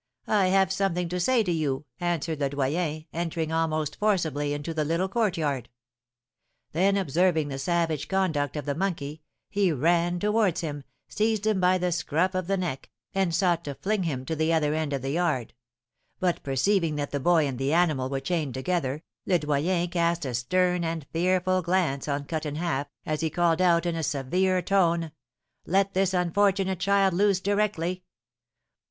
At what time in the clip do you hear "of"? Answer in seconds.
8.57-8.65, 12.33-12.47, 14.91-15.03